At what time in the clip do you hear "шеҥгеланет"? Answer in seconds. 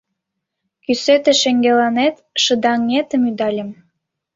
1.41-2.15